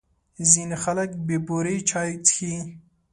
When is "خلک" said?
0.83-1.09